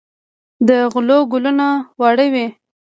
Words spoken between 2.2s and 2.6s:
وي.